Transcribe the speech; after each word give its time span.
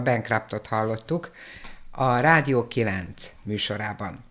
Bankruptot 0.00 0.66
hallottuk 0.66 1.30
a 1.90 2.18
Rádió 2.18 2.68
9 2.68 3.32
műsorában. 3.42 4.24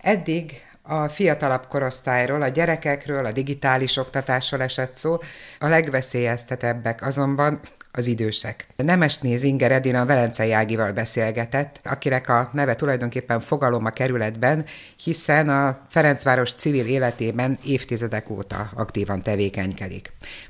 Eddig 0.00 0.52
a 0.82 1.08
fiatalabb 1.08 1.66
korosztályról, 1.66 2.42
a 2.42 2.48
gyerekekről, 2.48 3.26
a 3.26 3.32
digitális 3.32 3.96
oktatásról 3.96 4.62
esett 4.62 4.96
szó, 4.96 5.18
a 5.58 5.66
legveszélyeztetebbek 5.66 7.06
azonban 7.06 7.60
az 7.92 8.06
idősek. 8.06 8.56
Nemesné 8.76 9.30
Inger 9.42 9.70
Edina 9.70 10.00
a 10.00 10.06
Velencei 10.06 10.52
Ágival 10.52 10.92
beszélgetett, 10.92 11.74
akinek 11.84 12.28
a 12.28 12.48
neve 12.52 12.74
tulajdonképpen 12.74 13.40
fogalom 13.40 13.84
a 13.84 13.90
kerületben, 13.90 14.64
hiszen 15.04 15.48
a 15.48 15.78
Ferencváros 15.90 16.52
civil 16.52 16.86
életében 16.86 17.58
évtizedek 17.74 18.30
óta 18.30 18.60
aktívan 18.76 19.22
tevékenykedik. 19.22 20.04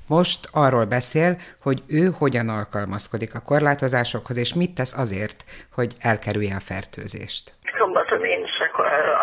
Most 0.08 0.40
arról 0.52 0.84
beszél, 0.84 1.36
hogy 1.62 1.82
ő 1.88 2.04
hogyan 2.18 2.48
alkalmazkodik 2.48 3.34
a 3.34 3.44
korlátozásokhoz, 3.50 4.36
és 4.36 4.54
mit 4.54 4.74
tesz 4.74 4.98
azért, 4.98 5.44
hogy 5.74 5.92
elkerülje 6.00 6.54
a 6.56 6.66
fertőzést. 6.70 7.44
Szombaton 7.78 8.24
én 8.24 8.44
is 8.44 8.56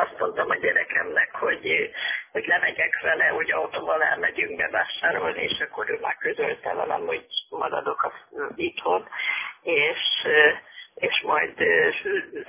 azt 0.04 0.20
mondtam 0.20 0.50
a 0.50 0.56
gyerekemnek, 0.56 1.30
hogy 1.32 1.64
hogy 2.32 2.46
lemegyek 2.48 3.02
vele, 3.02 3.26
hogy 3.26 3.52
autóval 3.52 4.04
elmegyünk 4.04 4.58
bevásárolni, 4.58 5.42
és 5.42 5.60
akkor 5.60 5.90
ő 5.90 5.98
már 6.02 6.18
közölte 6.18 6.74
velem, 6.74 7.06
hogy 7.06 7.26
maradok 7.60 8.12
itthon, 8.56 9.08
és 9.62 10.28
és 11.00 11.22
majd 11.26 11.54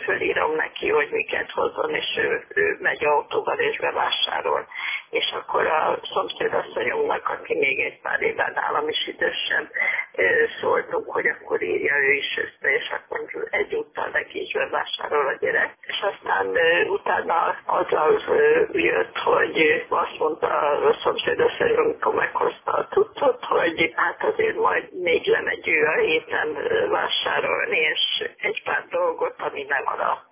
fölírom 0.04 0.54
neki, 0.54 0.88
hogy 0.88 1.08
miket 1.10 1.50
hozzon, 1.50 1.94
és 1.94 2.06
ő, 2.16 2.44
ő 2.54 2.76
megy 2.80 3.04
autóval 3.04 3.58
és 3.58 3.78
bevásárol. 3.78 4.66
És 5.10 5.32
akkor 5.32 5.66
a 5.66 5.98
szomszédasszonyomnak, 6.12 7.28
aki 7.28 7.54
még 7.54 7.80
egy 7.80 8.00
pár 8.00 8.22
éven 8.22 8.52
nálam 8.54 8.88
is 8.88 9.06
idősebb, 9.06 9.70
szóltunk, 10.60 11.12
hogy 11.12 11.26
akkor 11.26 11.62
írja 11.62 11.96
ő 11.96 12.12
is 12.12 12.38
össze, 12.38 12.74
és 12.74 12.90
akkor 12.90 13.20
egyúttal 13.50 14.08
neki 14.12 14.40
is 14.40 14.52
bevásárol 14.52 15.26
a 15.26 15.36
gyerek. 15.40 15.74
És 15.80 16.04
aztán 16.12 16.46
utána 16.88 17.56
azzal 17.66 18.22
jött, 18.72 19.16
hogy 19.16 19.84
azt 19.88 20.18
mondta 20.18 20.46
a 20.70 20.98
szomszédasszony, 21.02 21.74
amikor 21.74 22.14
meghozta 22.14 22.72
a 22.72 22.88
tudtot, 22.88 23.44
hogy 23.44 23.92
hát 23.96 24.24
azért 24.24 24.56
majd 24.56 24.88
még 25.02 25.26
lemegy 25.26 25.68
ő 25.68 25.84
a 25.86 26.00
héten 26.00 26.56
vásárolni, 26.90 27.78
és 27.78 28.30
egy 28.42 28.62
pár 28.62 28.84
dolgot, 28.90 29.34
ami 29.38 29.62
nem 29.68 29.82
arra. 29.84 30.28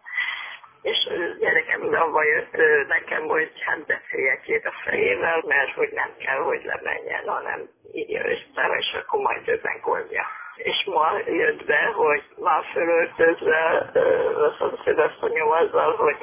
És 0.82 1.08
gyerekem 1.38 1.94
avval 1.94 2.24
jött 2.24 2.56
nekem, 2.88 3.26
hogy 3.26 3.52
hát 3.66 3.86
beszéljek 3.86 4.41
két 4.41 4.66
a 4.66 4.72
fejével, 4.84 5.42
mert 5.46 5.72
hogy 5.72 5.91
nem 5.92 6.10
kell, 6.19 6.38
hogy 6.38 6.62
lemenjen, 6.64 7.28
hanem 7.28 7.69
írja 7.92 8.24
össze, 8.24 8.76
és 8.78 8.96
akkor 9.00 9.20
majd 9.20 9.48
ő 9.48 9.60
megoldja. 9.62 10.26
És 10.56 10.84
ma 10.84 11.12
jött 11.26 11.64
be, 11.64 11.84
hogy 11.94 12.22
már 12.36 12.64
fölöltözve 12.72 13.91
a 14.36 14.54
szomszédasszonyom 14.58 15.50
azzal, 15.50 15.96
hogy 15.96 16.16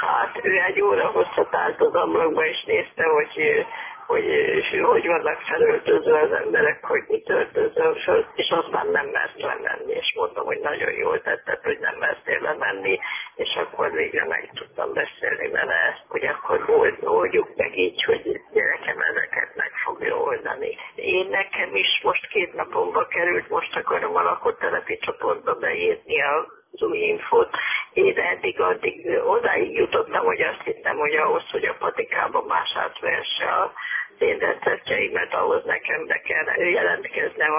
hát 0.00 0.40
ő 0.42 0.58
egy 0.58 0.80
óra 0.80 1.06
hosszat 1.06 1.54
állt 1.54 1.80
az 1.80 1.94
ablakba, 1.94 2.46
és 2.46 2.64
nézte, 2.64 3.04
hogy 3.04 3.66
hogy 4.10 4.80
hogy 4.82 5.06
vannak 5.06 5.40
felöltözve 5.40 6.20
az 6.20 6.32
emberek, 6.32 6.84
hogy 6.84 7.04
mit 7.08 7.30
öltözöm 7.30 7.94
föl, 7.94 8.26
és 8.34 8.50
aztán 8.50 8.86
nem 8.86 9.06
mert 9.06 9.40
lemenni, 9.40 9.92
és 9.92 10.12
mondtam, 10.16 10.44
hogy 10.44 10.60
nagyon 10.62 10.92
jól 10.92 11.20
tetted, 11.20 11.62
hogy 11.62 11.78
nem 11.80 11.96
mertél 11.98 12.40
lemenni, 12.40 12.98
és 13.34 13.54
akkor 13.54 13.92
végre 13.92 14.26
meg 14.26 14.50
tudtam 14.54 14.92
beszélni 14.92 15.48
vele, 15.50 16.04
hogy 16.08 16.24
akkor 16.24 16.58
oldjuk 17.00 17.56
meg 17.56 17.78
így, 17.78 18.02
hogy 18.04 18.40
gyerekem 18.52 19.00
ezeket 19.00 19.50
meg 19.56 19.70
fogja 19.84 20.16
oldani. 20.16 20.76
Én 20.94 21.26
nekem 21.26 21.74
is 21.74 22.00
most 22.02 22.26
két 22.26 22.54
napomba 22.54 23.06
került, 23.06 23.48
most 23.48 23.76
akarom 23.76 24.16
a 24.16 24.22
lakótelepi 24.22 24.98
csoportba 24.98 25.54
beírni 25.54 26.22
a 26.22 26.59
új 26.82 26.98
infót. 26.98 27.50
Én 27.92 28.18
eddig 28.18 28.60
addig 28.60 29.20
odáig 29.26 29.74
jutottam, 29.74 30.24
hogy 30.24 30.40
azt 30.40 30.62
hittem, 30.64 30.96
hogy 30.96 31.14
ahhoz, 31.14 31.50
hogy 31.50 31.64
a 31.64 31.76
patikába 31.78 32.44
más 32.48 32.72
átvesse 32.76 33.44
a 33.44 33.72
én 34.20 34.38
receptjeimet, 34.38 35.34
ahhoz 35.34 35.64
nekem 35.64 36.06
be 36.06 36.20
kell 36.20 36.56
jelentkeznem 36.56 37.52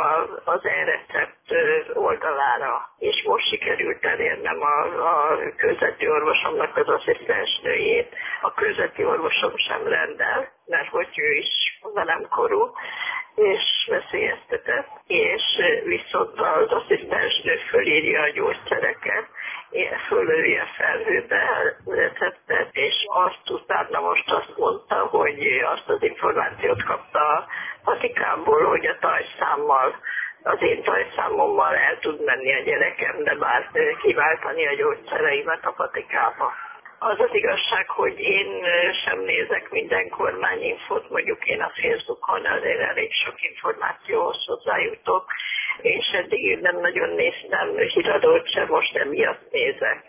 az 0.43 0.65
e-recept 0.65 1.53
oldalára. 1.93 2.89
És 2.97 3.23
most 3.25 3.49
sikerült 3.49 4.05
elérnem 4.05 4.61
a, 4.61 4.83
a 5.09 5.37
közveti 5.57 6.09
orvosomnak 6.09 6.77
az 6.77 6.87
asszisztensnőjét. 6.87 8.15
A 8.41 8.53
közveti 8.53 9.05
orvosom 9.05 9.57
sem 9.57 9.87
rendel, 9.87 10.51
mert 10.65 10.89
hogy 10.89 11.09
ő 11.15 11.33
is 11.33 11.79
velem 11.93 12.27
korú, 12.29 12.71
és 13.35 13.87
veszélyeztetett, 13.87 14.87
és 15.07 15.43
viszont 15.83 16.39
az 16.39 16.71
asszisztensnő 16.71 17.55
fölírja 17.69 18.21
a 18.21 18.29
gyógyszereket, 18.29 19.10
ilyen 20.21 20.33
fölöli 20.33 20.57
a 20.57 20.67
felhőbe 20.77 21.41
receptet, 21.85 22.67
és 22.71 22.93
azt 23.07 23.49
utána 23.49 23.99
most 23.99 24.31
azt 24.31 24.57
mondta, 24.57 24.95
hogy 24.95 25.61
azt 25.75 25.89
az 25.89 26.03
információt 26.03 26.83
kapta 26.83 27.19
a 27.19 27.47
patikából, 27.83 28.65
hogy 28.65 28.85
a 28.85 28.97
tajszámmal 28.99 29.95
az 30.43 30.61
én 30.61 30.83
tajszámommal 30.83 31.75
el 31.75 31.99
tud 31.99 32.23
menni 32.23 32.53
a 32.53 32.63
gyerekem, 32.63 33.23
de 33.23 33.35
bár 33.35 33.69
kiváltani 34.01 34.67
a 34.67 34.73
gyógyszereimet 34.73 35.65
a 35.65 35.71
patikába. 35.71 36.53
Az 37.03 37.19
az 37.19 37.33
igazság, 37.33 37.89
hogy 37.89 38.19
én 38.19 38.63
sem 39.05 39.19
nézek 39.19 39.69
minden 39.69 40.09
kormányinfot, 40.09 41.09
mondjuk 41.09 41.45
én 41.45 41.61
a 41.61 41.71
Facebookon 41.81 42.45
azért 42.45 42.79
elég 42.79 43.11
sok 43.13 43.43
információhoz 43.43 44.45
hozzájutok, 44.45 45.25
és 45.81 46.05
eddig 46.13 46.59
nem 46.59 46.79
nagyon 46.79 47.09
néztem 47.09 47.77
híradót 47.77 48.51
sem, 48.51 48.67
most 48.67 48.95
emiatt 48.95 49.51
nézek 49.51 50.05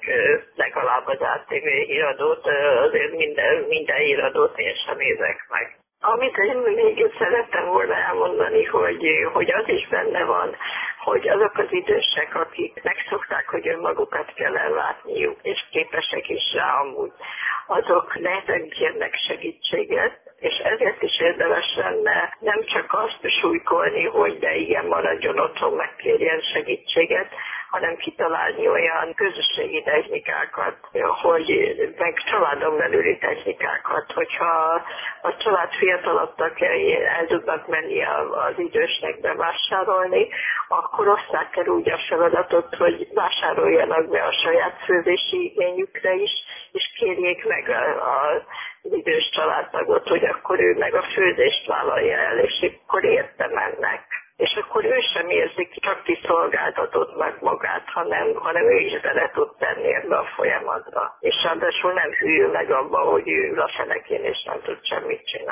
legalább 0.54 1.06
az 1.06 1.20
ATV 1.20 1.66
híradót, 1.86 2.46
azért 2.86 3.16
minden, 3.16 3.64
minden 3.68 3.98
híradót 3.98 4.58
én 4.58 4.74
sem 4.86 4.96
nézek 4.96 5.46
meg. 5.48 5.81
Amit 6.04 6.37
én 6.37 6.56
még 6.56 7.12
szerettem 7.19 7.66
volna 7.66 7.94
elmondani, 7.94 8.64
hogy, 8.64 9.06
hogy 9.32 9.52
az 9.52 9.69
is 9.69 9.88
benne 9.88 10.25
van, 10.25 10.56
hogy 10.99 11.28
azok 11.28 11.58
az 11.58 11.66
idősek, 11.70 12.34
akik 12.34 12.82
megszokták, 12.82 13.49
hogy 13.49 13.69
önmagukat 13.69 14.32
kell 14.34 14.56
ellátniuk, 14.56 15.38
és 15.43 15.64
képesek 15.70 16.28
is 16.28 16.52
rá 16.54 16.81
amúgy, 16.81 17.12
azok 17.66 18.20
nehezen 18.20 18.69
kérnek 18.69 19.14
segítséget, 19.14 20.20
és 20.38 20.54
ezért 20.64 21.02
is 21.02 21.20
érdemes 21.20 21.75
lenne 21.76 22.37
nem 22.40 22.64
csak 22.64 22.93
azt 22.93 23.31
súlykolni, 23.40 24.05
hogy 24.05 24.38
de 24.38 24.55
igen, 24.55 24.87
maradjon 24.87 25.38
otthon, 25.38 25.72
megkérjen 25.72 26.40
segítséget, 26.40 27.32
hanem 27.72 27.96
kitalálni 27.96 28.69
olyan 28.69 29.14
közösségi 29.14 29.82
technikákat, 29.82 30.76
hogy 31.22 31.46
meg 31.98 32.14
családon 32.30 32.76
belüli 32.76 33.19
technikákat, 33.19 34.12
hogyha 34.12 34.82
a 35.22 35.36
család 35.36 35.72
fiatalabb 35.72 36.34
tagjai 36.34 37.04
el 37.04 37.26
tudnak 37.26 37.66
menni 37.69 38.04
az 38.46 38.54
idősnek 38.56 39.20
bevásárolni, 39.20 40.28
akkor 40.69 41.08
osszák 41.08 41.56
el 41.56 41.66
úgy 41.66 41.90
a 41.90 41.98
feladatot, 42.08 42.74
hogy 42.76 43.08
vásároljanak 43.14 44.08
be 44.08 44.22
a 44.22 44.32
saját 44.32 44.82
főzési 44.84 45.44
igényükre 45.44 46.14
is, 46.14 46.32
és 46.72 46.92
kérjék 46.98 47.46
meg 47.46 47.69
a, 47.69 47.82
a 48.10 48.42
az 48.84 48.92
idős 48.92 49.30
családtagot, 49.32 50.08
hogy 50.08 50.24
akkor 50.24 50.60
ő 50.60 50.76
meg 50.78 50.94
a 50.94 51.02
főzést 51.02 51.66
vállalja 51.66 52.19
el, 52.19 52.38
és 52.38 52.70
akkor 52.84 53.04
érte 53.04 53.48
mennek 53.52 54.04
és 54.42 54.54
akkor 54.54 54.84
ő 54.84 55.00
sem 55.14 55.28
érzi 55.42 55.68
csak 55.80 56.02
kiszolgáltatott 56.02 57.16
meg 57.16 57.34
magát, 57.40 57.84
hanem, 57.86 58.34
hanem 58.34 58.64
ő 58.64 58.78
is 58.78 59.00
bele 59.00 59.30
tud 59.34 59.50
tenni 59.58 59.94
ebbe 59.94 60.16
a 60.16 60.30
folyamatba. 60.36 61.16
És 61.20 61.34
ráadásul 61.44 61.92
nem 61.92 62.10
hűl 62.10 62.48
meg 62.50 62.70
abba, 62.70 62.98
hogy 62.98 63.28
ő 63.28 63.56
a 63.56 63.70
fenekén, 63.76 64.24
és 64.24 64.42
nem 64.44 64.60
tud 64.64 64.78
semmit 64.82 65.26
csinálni. 65.26 65.50